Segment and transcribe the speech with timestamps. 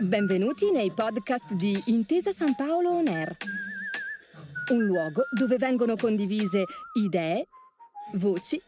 [0.00, 3.36] Benvenuti nei podcast di Intesa San Paolo On Air,
[4.72, 7.46] un luogo dove vengono condivise idee,
[8.14, 8.60] voci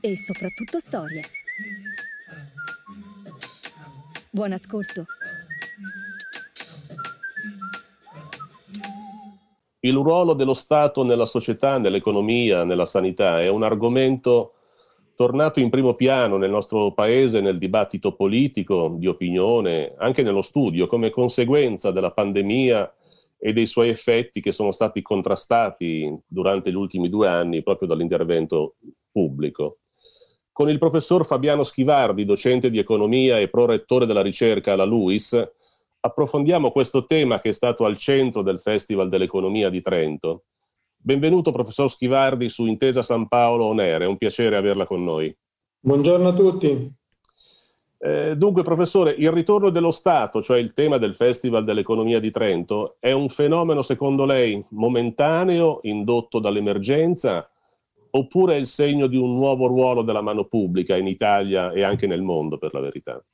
[0.00, 1.24] e soprattutto storie.
[4.30, 5.06] Buon ascolto.
[9.80, 14.55] Il ruolo dello Stato nella società, nell'economia, nella sanità è un argomento
[15.16, 20.86] tornato in primo piano nel nostro paese nel dibattito politico, di opinione, anche nello studio,
[20.86, 22.94] come conseguenza della pandemia
[23.38, 28.76] e dei suoi effetti che sono stati contrastati durante gli ultimi due anni proprio dall'intervento
[29.10, 29.78] pubblico.
[30.52, 35.52] Con il professor Fabiano Schivardi, docente di economia e prorettore della ricerca alla LUIS,
[36.00, 40.44] approfondiamo questo tema che è stato al centro del Festival dell'Economia di Trento
[41.06, 45.32] Benvenuto professor Schivardi su Intesa San Paolo Onere, è un piacere averla con noi.
[45.78, 46.92] Buongiorno a tutti.
[47.98, 52.96] Eh, dunque professore, il ritorno dello Stato, cioè il tema del Festival dell'Economia di Trento,
[52.98, 57.48] è un fenomeno secondo lei momentaneo, indotto dall'emergenza,
[58.10, 62.08] oppure è il segno di un nuovo ruolo della mano pubblica in Italia e anche
[62.08, 63.24] nel mondo per la verità?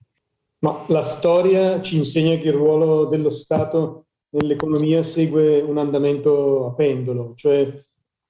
[0.59, 6.73] Ma la storia ci insegna che il ruolo dello Stato nell'economia segue un andamento a
[6.73, 7.73] pendolo, cioè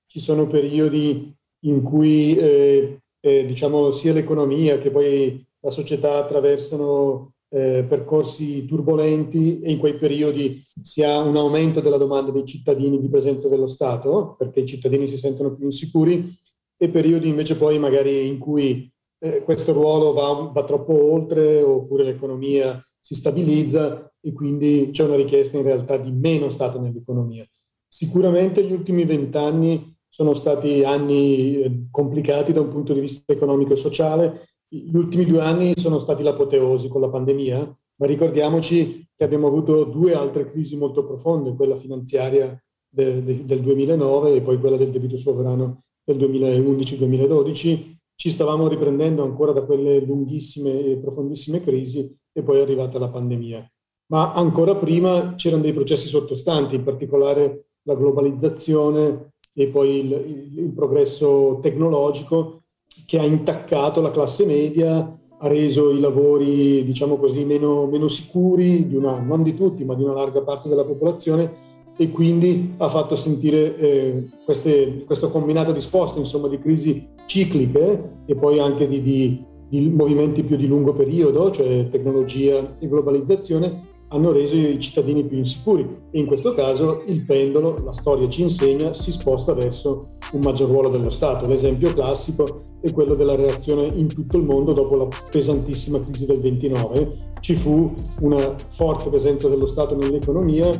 [0.06, 7.34] ci sono periodi in cui eh, eh, diciamo sia l'economia che poi la società attraversano
[7.48, 12.98] eh, percorsi turbolenti e in quei periodi si ha un aumento della domanda dei cittadini
[12.98, 16.34] di presenza dello Stato, perché i cittadini si sentono più insicuri,
[16.76, 22.02] e periodi invece poi magari in cui eh, questo ruolo va, va troppo oltre oppure
[22.04, 27.44] l'economia si stabilizza e quindi c'è una richiesta in realtà di meno Stato nell'economia.
[27.86, 33.72] Sicuramente gli ultimi vent'anni sono stati anni eh, complicati da un punto di vista economico
[33.72, 34.48] e sociale.
[34.68, 39.84] Gli ultimi due anni sono stati l'apoteosi con la pandemia, ma ricordiamoci che abbiamo avuto
[39.84, 44.90] due altre crisi molto profonde, quella finanziaria de, de, del 2009 e poi quella del
[44.90, 47.91] debito sovrano del 2011-2012.
[48.14, 53.08] Ci stavamo riprendendo ancora da quelle lunghissime e profondissime crisi e poi è arrivata la
[53.08, 53.66] pandemia.
[54.06, 60.58] Ma ancora prima c'erano dei processi sottostanti, in particolare la globalizzazione e poi il, il,
[60.64, 62.62] il progresso tecnologico
[63.06, 68.86] che ha intaccato la classe media, ha reso i lavori, diciamo così, meno, meno sicuri,
[68.86, 72.88] di una, non di tutti, ma di una larga parte della popolazione e quindi ha
[72.88, 79.02] fatto sentire eh, queste, questo combinato disposto, insomma, di crisi cicliche e poi anche di,
[79.02, 85.24] di, di movimenti più di lungo periodo, cioè tecnologia e globalizzazione, hanno reso i cittadini
[85.24, 90.06] più insicuri e in questo caso il pendolo, la storia ci insegna, si sposta verso
[90.32, 91.48] un maggior ruolo dello Stato.
[91.48, 96.40] L'esempio classico è quello della reazione in tutto il mondo dopo la pesantissima crisi del
[96.40, 97.12] 29.
[97.40, 100.70] Ci fu una forte presenza dello Stato nell'economia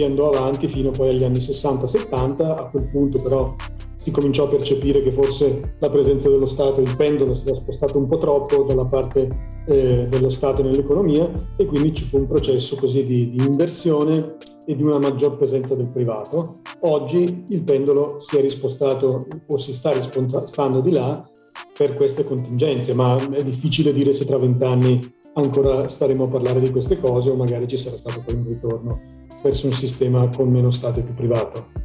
[0.00, 3.54] che andò avanti fino poi agli anni 60-70, a quel punto però
[3.98, 7.98] si cominciò a percepire che forse la presenza dello Stato, il pendolo si era spostato
[7.98, 9.28] un po' troppo dalla parte
[9.66, 14.74] eh, dello Stato nell'economia e quindi ci fu un processo così di, di inversione e
[14.74, 16.60] di una maggior presenza del privato.
[16.80, 21.28] Oggi il pendolo si è rispostato o si sta rispostando di là
[21.76, 24.98] per queste contingenze, ma è difficile dire se tra vent'anni
[25.34, 29.19] ancora staremo a parlare di queste cose o magari ci sarà stato poi un ritorno
[29.42, 31.78] verso un sistema con meno Stato e più privato.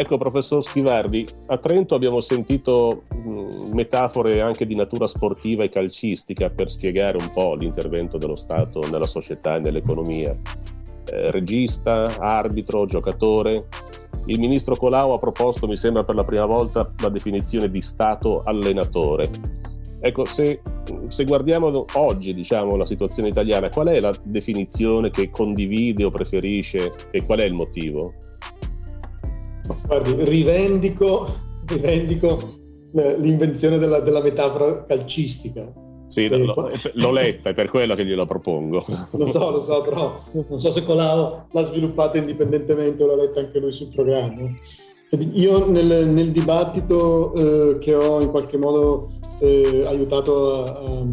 [0.00, 6.48] Ecco, professor Schivardi, a Trento abbiamo sentito mh, metafore anche di natura sportiva e calcistica
[6.48, 10.30] per spiegare un po' l'intervento dello Stato nella società e nell'economia.
[10.30, 13.66] Eh, regista, arbitro, giocatore.
[14.26, 18.38] Il ministro Colau ha proposto, mi sembra per la prima volta, la definizione di Stato
[18.44, 19.28] allenatore.
[20.00, 20.60] Ecco, se,
[21.08, 26.90] se guardiamo oggi diciamo, la situazione italiana, qual è la definizione che condivide o preferisce
[27.10, 28.14] e qual è il motivo?
[29.86, 31.26] Guardi, rivendico,
[31.66, 32.38] rivendico
[32.92, 35.70] l'invenzione della, della metafora calcistica.
[36.06, 38.84] Sì, eh, l'ho, l'ho letta, è per quello che glielo propongo.
[39.12, 40.18] Lo so, lo so, però
[40.48, 44.50] non so se Colau l'ha sviluppata indipendentemente o l'ha letta anche lui sul programma.
[45.10, 49.08] Io nel, nel dibattito eh, che ho in qualche modo
[49.40, 51.04] eh, aiutato a,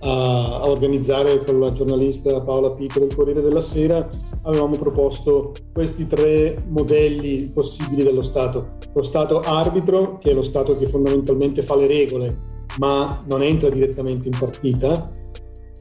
[0.00, 4.08] a, a, organizzare con la giornalista Paola Piccolo del Corriere della Sera,
[4.44, 8.78] avevamo proposto questi tre modelli possibili dello Stato.
[8.94, 12.38] Lo Stato arbitro, che è lo Stato che fondamentalmente fa le regole,
[12.78, 15.10] ma non entra direttamente in partita.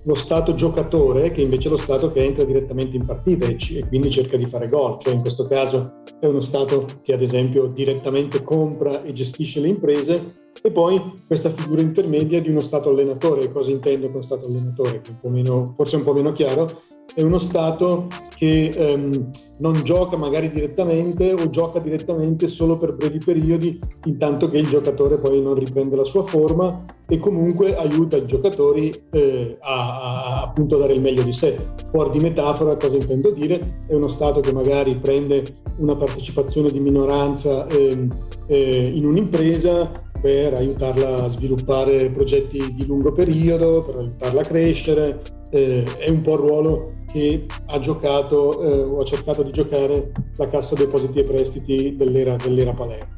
[0.05, 3.77] Lo Stato giocatore che invece è lo Stato che entra direttamente in partita e, c-
[3.77, 7.21] e, quindi cerca di fare gol, cioè in questo caso è uno Stato che ad
[7.21, 12.89] esempio direttamente compra e gestisce le imprese e poi questa figura intermedia di uno Stato
[12.89, 16.83] allenatore, cosa intendo con Stato allenatore, che un meno, forse è un po' meno chiaro,
[17.15, 19.29] è uno Stato che ehm,
[19.63, 25.17] non gioca magari direttamente o gioca direttamente solo per brevi periodi, intanto che il giocatore
[25.17, 30.77] poi non riprende la sua forma e comunque aiuta i giocatori eh, a, a, appunto
[30.77, 31.55] dare il meglio di sé.
[31.89, 33.77] Fuori di metafora, cosa intendo dire?
[33.87, 35.45] È uno Stato che magari prende
[35.77, 38.07] una partecipazione di minoranza eh,
[38.47, 39.89] eh, in un'impresa
[40.21, 45.21] per aiutarla a sviluppare progetti di lungo periodo, per aiutarla a crescere.
[45.51, 50.11] Eh, è un po' il ruolo che ha giocato eh, o ha cercato di giocare
[50.35, 53.15] la Cassa Depositi e Prestiti dell'era, dell'era Palermo.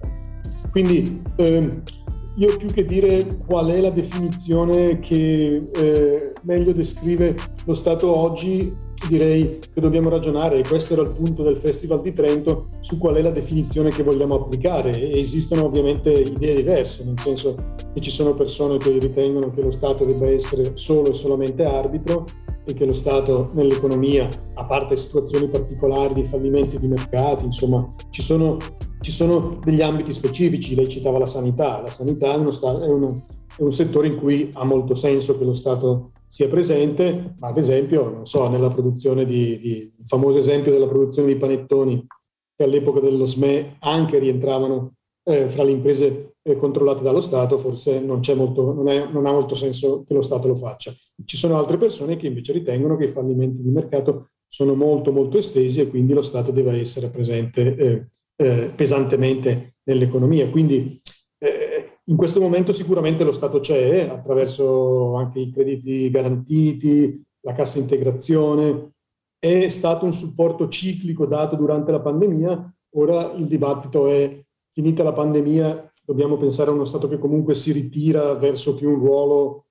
[0.70, 1.82] Quindi eh,
[2.36, 7.34] io più che dire qual è la definizione che eh, meglio descrive
[7.64, 8.76] lo Stato oggi,
[9.08, 13.16] direi che dobbiamo ragionare, e questo era il punto del Festival di Trento, su qual
[13.16, 14.92] è la definizione che vogliamo applicare.
[14.92, 17.56] E esistono ovviamente idee diverse, nel senso
[17.94, 22.26] che ci sono persone che ritengono che lo Stato debba essere solo e solamente arbitro
[22.74, 28.58] che lo Stato nell'economia, a parte situazioni particolari di fallimenti di mercati, insomma, ci sono
[29.06, 33.22] ci sono degli ambiti specifici, lei citava la sanità, la sanità è, uno, è, uno,
[33.56, 37.58] è un settore in cui ha molto senso che lo Stato sia presente, ma ad
[37.60, 42.04] esempio, non so, nella produzione di, di il famoso esempio della produzione di panettoni
[42.56, 44.95] che all'epoca dello SME anche rientravano
[45.28, 49.32] eh, fra le imprese eh, controllate dallo Stato, forse non, molto, non, è, non, ha
[49.32, 50.94] molto senso che lo Stato lo faccia.
[51.24, 55.38] Ci sono altre persone che invece ritengono che i fallimenti di mercato sono molto molto
[55.38, 60.48] estesi e quindi lo Stato deve essere presente eh, eh, pesantemente nell'economia.
[60.50, 61.02] Quindi
[61.40, 67.80] eh, in questo momento sicuramente lo Stato c'è attraverso anche i crediti garantiti, la cassa
[67.80, 68.92] integrazione,
[69.40, 74.45] è stato un supporto ciclico dato durante la pandemia, ora il dibattito è
[74.76, 79.00] finita la pandemia, dobbiamo pensare a uno Stato che comunque si ritira verso più un
[79.00, 79.68] ruolo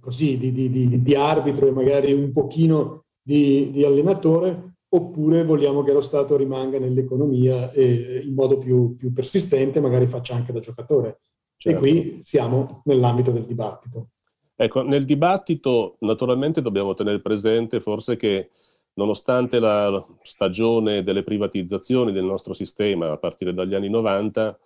[0.00, 5.92] così, di, di, di, di arbitro e magari un pochino di, allenatore, oppure vogliamo che
[5.92, 11.20] lo Stato rimanga nell'economia e in modo più, più persistente, magari faccia anche da giocatore.
[11.58, 11.78] Certo.
[11.78, 14.08] E qui siamo nell'ambito del dibattito.
[14.56, 18.48] Ecco, nel dibattito naturalmente dobbiamo tenere presente forse che
[18.96, 24.58] nonostante la stagione delle privatizzazioni del nostro sistema a partire dagli anni 90,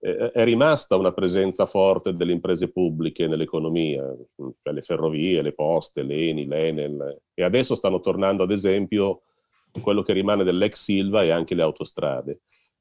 [0.00, 4.04] eh, è rimasta una presenza forte delle imprese pubbliche nell'economia,
[4.36, 9.22] cioè le ferrovie, le poste, l'ENI, l'Enel, e adesso stanno tornando ad esempio
[9.80, 12.40] quello che rimane dell'ex Silva e anche le autostrade.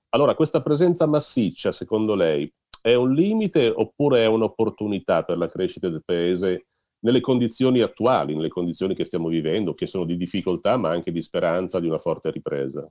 [0.10, 2.52] Allora, questa presenza massiccia, secondo lei,
[2.82, 6.66] è un limite oppure è un'opportunità per la crescita del Paese
[7.02, 11.22] nelle condizioni attuali, nelle condizioni che stiamo vivendo, che sono di difficoltà ma anche di
[11.22, 12.90] speranza di una forte ripresa?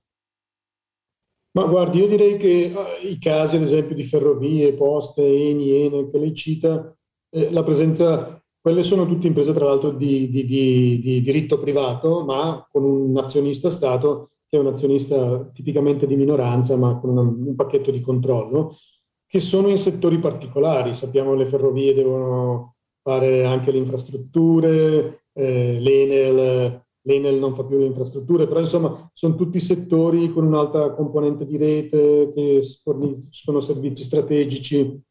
[1.52, 6.08] Ma guardi, io direi che uh, i casi, ad esempio, di ferrovie, poste, Eni, Enel,
[6.10, 6.96] che lei cita,
[7.28, 12.24] eh, la presenza quelle sono tutte imprese, tra l'altro, di, di, di, di, diritto privato,
[12.24, 17.20] ma con un azionista Stato che è un azionista tipicamente di minoranza, ma con una,
[17.22, 18.76] un pacchetto di controllo,
[19.26, 20.92] che sono in settori particolari.
[20.92, 27.78] Sappiamo che le ferrovie devono fare anche le infrastrutture, eh, l'Enel, l'Enel non fa più
[27.78, 34.02] le infrastrutture, però insomma sono tutti settori con un'alta componente di rete che forniscono servizi
[34.02, 35.02] strategici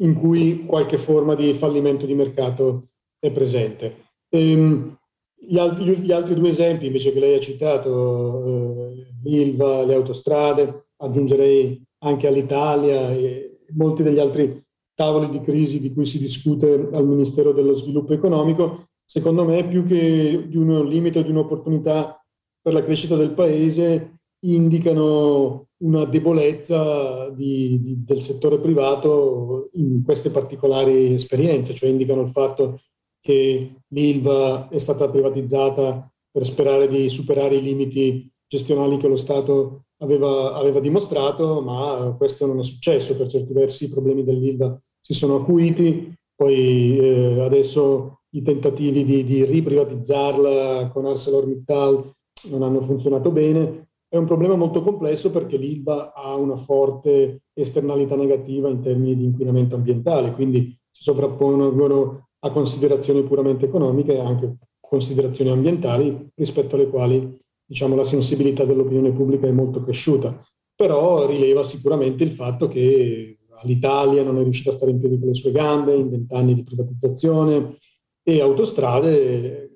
[0.00, 2.88] in cui qualche forma di fallimento di mercato
[3.18, 4.04] è presente.
[4.28, 4.98] Ehm,
[5.34, 10.88] gli, altri, gli, altri, due esempi invece che lei ha citato, eh, l'ILVA, le autostrade,
[10.96, 14.64] aggiungerei anche all'Italia e molti degli altri
[14.96, 19.86] tavoli di crisi di cui si discute al Ministero dello Sviluppo Economico, secondo me più
[19.86, 22.20] che di un limite o di un'opportunità
[22.60, 30.30] per la crescita del Paese, indicano una debolezza di, di, del settore privato in queste
[30.30, 32.80] particolari esperienze, cioè indicano il fatto
[33.20, 39.86] che l'ILVA è stata privatizzata per sperare di superare i limiti gestionali che lo Stato
[39.98, 43.16] aveva, aveva dimostrato, ma questo non è successo.
[43.16, 49.24] Per certi versi i problemi dell'ILVA si sono acuiti, poi eh, adesso i tentativi di,
[49.24, 52.12] di riprivatizzarla con ArcelorMittal
[52.50, 58.14] non hanno funzionato bene è un problema molto complesso perché l'ILVA ha una forte esternalità
[58.14, 64.56] negativa in termini di inquinamento ambientale, quindi si sovrappongono a considerazioni puramente economiche e anche
[64.80, 70.40] considerazioni ambientali rispetto alle quali diciamo, la sensibilità dell'opinione pubblica è molto cresciuta.
[70.74, 75.28] Però rileva sicuramente il fatto che l'Italia non è riuscita a stare in piedi con
[75.28, 77.78] le sue gambe in vent'anni di privatizzazione
[78.22, 79.66] e autostrade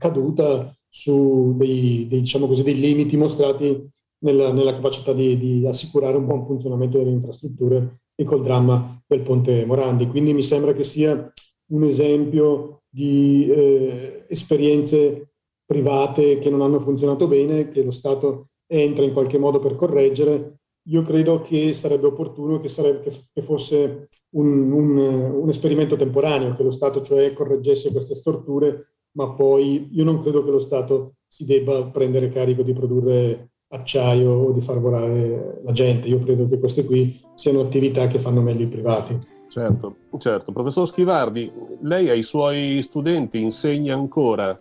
[0.00, 3.88] caduta su dei, dei, diciamo così, dei limiti mostrati
[4.22, 9.20] nella, nella capacità di, di, assicurare un buon funzionamento delle infrastrutture e col dramma del
[9.20, 10.08] ponte Morandi.
[10.08, 11.32] Quindi mi sembra che sia
[11.72, 19.04] un esempio di eh, esperienze private che non hanno funzionato bene, che lo Stato entra
[19.04, 20.59] in qualche modo per correggere.
[20.90, 26.62] Io credo che sarebbe opportuno che, sarebbe, che fosse un, un, un, esperimento temporaneo, che
[26.62, 31.46] lo Stato cioè correggesse queste storture, ma poi io non credo che lo Stato si
[31.46, 36.08] debba prendere carico di produrre acciaio o di far volare la gente.
[36.08, 39.18] Io credo che queste qui siano attività che fanno meglio i privati.
[39.48, 40.52] Certo, certo.
[40.52, 41.50] Professor Schivardi,
[41.82, 44.58] lei ai suoi studenti insegna ancora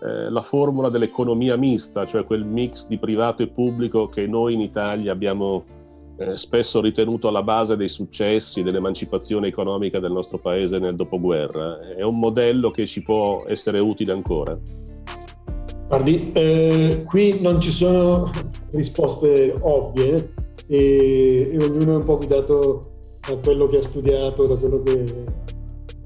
[0.00, 4.60] eh, la formula dell'economia mista, cioè quel mix di privato e pubblico che noi in
[4.60, 5.64] Italia abbiamo
[6.18, 11.78] eh, spesso ritenuto alla base dei successi dell'emancipazione economica del nostro paese nel dopoguerra.
[11.94, 14.58] È un modello che ci può essere utile ancora?
[15.88, 18.30] Guardi, eh, qui non ci sono
[18.72, 20.32] risposte ovvie
[20.66, 22.96] e, e, ognuno è un po' guidato
[23.28, 25.04] da quello che ha studiato, da quello che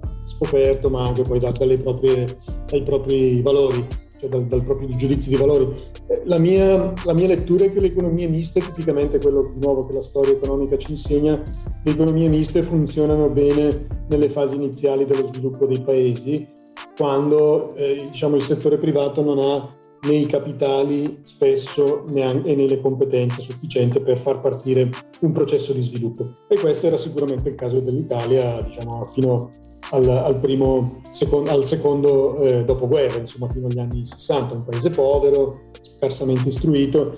[0.02, 2.37] ha scoperto, ma anche poi da, proprie,
[2.71, 3.85] dai propri valori,
[4.19, 5.71] cioè dal, dal proprio giudizio di valori.
[6.07, 9.87] Eh, la mia, la mia, lettura è che le economie miste, tipicamente quello di nuovo
[9.87, 11.43] che la storia economica ci insegna,
[11.83, 16.49] le economie miste funzionano bene nelle fasi iniziali dello sviluppo dei paesi
[16.97, 22.81] quando eh, diciamo, il settore privato non ha né i capitali spesso neanche, né le
[22.81, 26.33] competenze sufficienti per far partire un processo di sviluppo.
[26.49, 29.50] E questo era sicuramente il caso dell'Italia diciamo, fino
[29.90, 34.90] al, al, primo, secondo, al secondo eh, dopoguerra, insomma fino agli anni 60, un paese
[34.90, 37.14] povero, scarsamente istruito.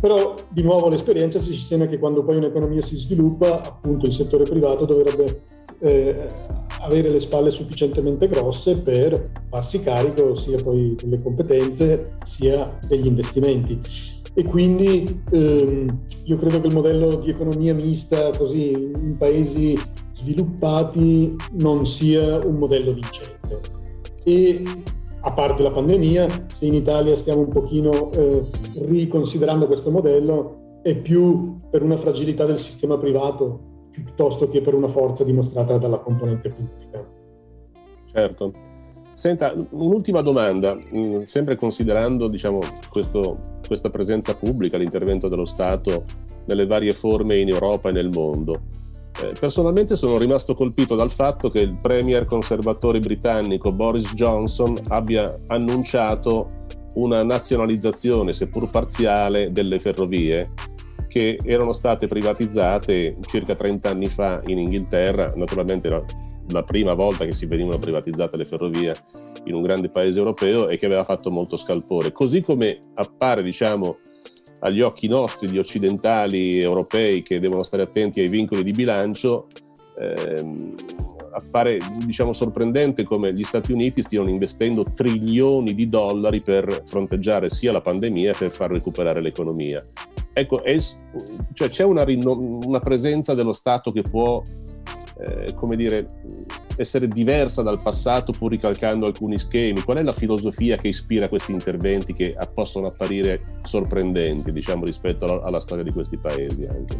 [0.00, 4.44] Però di nuovo l'esperienza ci insegna che quando poi un'economia si sviluppa, appunto il settore
[4.44, 5.42] privato dovrebbe
[5.80, 6.26] eh,
[6.80, 13.80] avere le spalle sufficientemente grosse per farsi carico sia poi delle competenze sia degli investimenti.
[14.34, 19.76] E quindi ehm, io credo che il modello di economia mista così in paesi
[20.18, 23.60] sviluppati non sia un modello vincente.
[24.24, 24.62] E
[25.20, 28.44] a parte la pandemia, se in Italia stiamo un pochino eh,
[28.86, 34.88] riconsiderando questo modello, è più per una fragilità del sistema privato piuttosto che per una
[34.88, 37.06] forza dimostrata dalla componente pubblica.
[38.12, 38.52] Certo.
[39.12, 42.60] Senta, un'ultima domanda, mm, sempre considerando diciamo,
[42.90, 46.04] questo, questa presenza pubblica, l'intervento dello Stato
[46.46, 48.62] nelle varie forme in Europa e nel mondo.
[49.20, 55.32] Eh, personalmente sono rimasto colpito dal fatto che il premier conservatore britannico Boris Johnson abbia
[55.48, 56.46] annunciato
[56.94, 60.52] una nazionalizzazione, seppur parziale, delle ferrovie
[61.08, 66.04] che erano state privatizzate circa 30 anni fa in Inghilterra, naturalmente la,
[66.50, 68.94] la prima volta che si venivano privatizzate le ferrovie
[69.44, 72.12] in un grande paese europeo e che aveva fatto molto scalpore.
[72.12, 73.98] Così come appare, diciamo,
[74.60, 79.46] agli occhi nostri, gli occidentali europei che devono stare attenti ai vincoli di bilancio,
[79.98, 80.74] ehm,
[81.32, 87.72] appare diciamo, sorprendente come gli Stati Uniti stiano investendo trilioni di dollari per fronteggiare sia
[87.72, 89.84] la pandemia che per far recuperare l'economia.
[90.32, 90.76] Ecco, è,
[91.52, 94.40] cioè c'è una, una, presenza dello Stato che può,
[95.20, 96.06] eh, come dire,
[96.76, 99.82] essere diversa dal passato pur ricalcando alcuni schemi.
[99.82, 105.42] Qual è la filosofia che ispira questi interventi che possono apparire sorprendenti, diciamo, rispetto alla,
[105.42, 106.96] alla storia di questi paesi anche?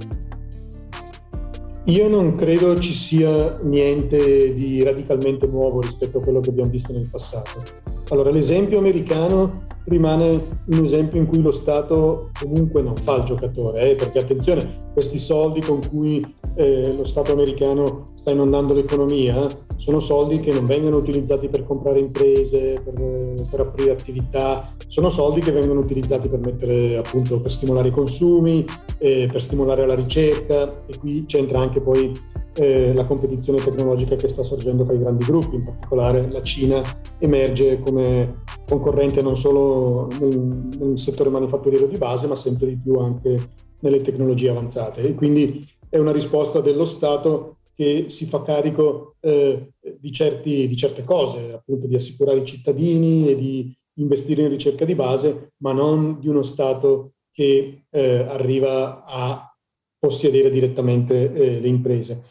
[1.84, 6.92] Io non credo ci sia niente di radicalmente nuovo rispetto a quello che abbiamo visto
[6.92, 7.62] nel passato.
[8.10, 13.90] Allora, l'esempio americano rimane un esempio in cui lo Stato comunque non fa il giocatore,
[13.90, 16.22] eh, perché attenzione, questi soldi con cui
[16.58, 19.46] eh, lo Stato americano sta inondando l'economia
[19.76, 25.40] sono soldi che non vengono utilizzati per comprare imprese, per, per aprire attività, sono soldi
[25.40, 28.66] che vengono utilizzati per mettere appunto per stimolare i consumi,
[28.98, 32.12] eh, per stimolare la ricerca e qui c'entra anche poi
[32.56, 36.82] eh, la competizione tecnologica che sta sorgendo tra i grandi gruppi, in particolare la Cina
[37.18, 42.94] emerge come concorrente non solo nel, nel settore manifatturiero di base, ma sempre di più
[42.94, 43.38] anche
[43.80, 45.02] nelle tecnologie avanzate.
[45.02, 50.76] E quindi è una risposta dello Stato che si fa carico eh, di, certi, di,
[50.76, 55.72] certe cose, appunto di assicurare i cittadini e di investire in ricerca di base, ma
[55.72, 59.56] non di uno Stato che eh, arriva a
[59.98, 62.22] possedere direttamente eh, le imprese.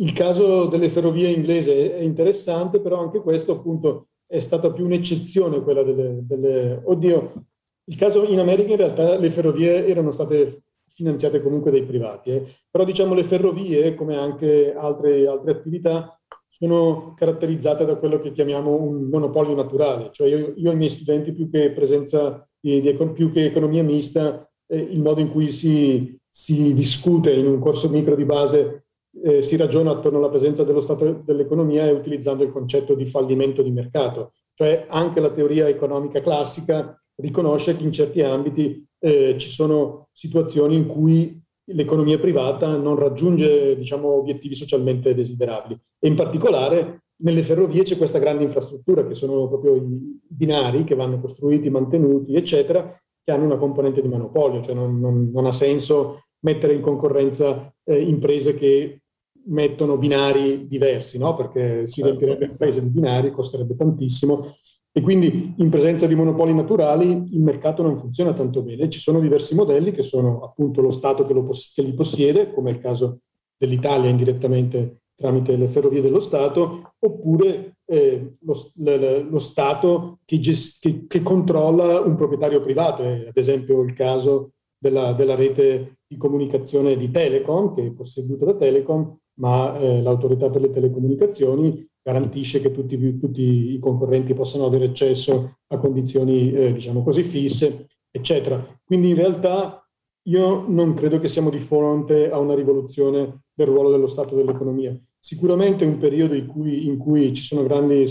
[0.00, 5.62] Il caso delle ferrovie inglese è interessante, però anche questo appunto è stata più un'eccezione
[5.62, 6.80] quella delle, delle...
[6.84, 7.46] Oddio,
[7.84, 10.62] il caso in America in realtà le ferrovie erano state
[10.98, 12.44] finanziate comunque dai privati, eh.
[12.68, 18.74] però diciamo le ferrovie, come anche altre, altre attività, sono caratterizzate da quello che chiamiamo
[18.74, 23.30] un monopolio naturale, cioè io, io ai miei studenti più che presenza di, di più
[23.30, 28.16] che economia mista, eh, il modo in cui si, si, discute in un corso micro
[28.16, 28.86] di base,
[29.22, 33.62] eh, si ragiona attorno alla presenza dello Stato dell'economia è utilizzando il concetto di fallimento
[33.62, 39.48] di mercato, cioè anche la teoria economica classica riconosce che in certi ambiti eh, ci
[39.48, 45.78] sono situazioni in cui l'economia privata non raggiunge diciamo, obiettivi socialmente desiderabili.
[45.98, 50.94] E in particolare nelle ferrovie c'è questa grande infrastruttura che sono proprio i binari che
[50.94, 55.52] vanno costruiti, mantenuti, eccetera, che hanno una componente di monopolio, cioè non, non, non ha
[55.52, 59.00] senso mettere in concorrenza eh, imprese che
[59.48, 61.34] mettono binari diversi, no?
[61.34, 62.18] perché si certo.
[62.18, 64.54] riempirebbe il paese di binari, costerebbe tantissimo
[64.98, 68.90] e quindi in presenza di monopoli naturali il mercato non funziona tanto bene.
[68.90, 72.52] Ci sono diversi modelli che sono appunto lo Stato che, lo poss- che li possiede,
[72.52, 73.20] come è il caso
[73.56, 80.80] dell'Italia indirettamente tramite le ferrovie dello Stato, oppure eh, lo, lo, lo, Stato che, gest-
[80.80, 86.16] che, che, controlla un proprietario privato, è ad esempio il caso della, della, rete di
[86.16, 92.62] comunicazione di Telecom, che è posseduta da Telecom, ma eh, l'autorità per le telecomunicazioni garantisce
[92.62, 98.64] che tutti, tutti, i concorrenti possano avere accesso a condizioni, eh, diciamo così, fisse, eccetera.
[98.82, 99.86] Quindi in realtà
[100.28, 104.98] io non credo che siamo di fronte a una rivoluzione del ruolo dello Stato dell'economia.
[105.18, 108.06] Sicuramente un periodo in cui, in cui ci sono grandi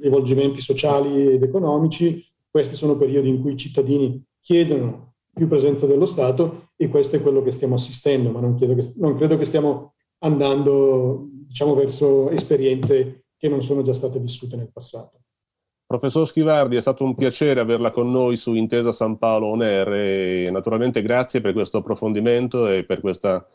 [0.00, 6.06] rivolgimenti sociali ed economici, questi sono periodi in cui i cittadini chiedono più presenza dello
[6.06, 9.94] Stato e questo è quello che stiamo assistendo, ma non, che, non credo che stiamo
[10.18, 15.20] andando diciamo, verso esperienze che non sono già state vissute nel passato.
[15.86, 19.92] Professor Schivardi, è stato un piacere averla con noi su Intesa San Paolo On Air
[19.92, 23.46] e naturalmente grazie per questo approfondimento e per questa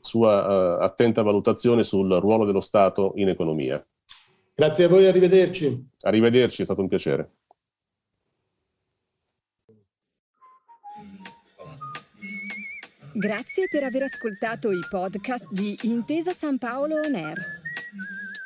[0.00, 3.84] sua uh, attenta valutazione sul ruolo dello Stato in economia.
[4.54, 5.88] Grazie a voi, arrivederci.
[6.02, 7.32] Arrivederci, è stato un piacere.
[13.14, 17.36] Grazie per aver ascoltato i podcast di Intesa San Paolo On Air.